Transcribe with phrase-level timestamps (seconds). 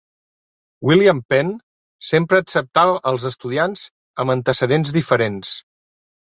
[0.89, 1.51] William Penn
[2.13, 3.87] sempre acceptava als estudiants
[4.25, 5.57] amb antecedents diferents.